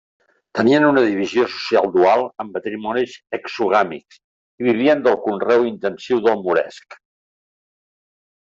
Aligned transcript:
Tenien 0.59 0.85
una 0.85 1.01
divisió 1.07 1.43
social 1.55 1.89
dual 1.97 2.23
amb 2.43 2.57
matrimonis 2.57 3.13
exogàmics, 3.39 4.19
i 4.63 4.69
vivien 4.71 5.05
del 5.09 5.21
conreu 5.29 5.69
intensiu 5.75 6.27
del 6.31 6.43
moresc. 6.49 6.99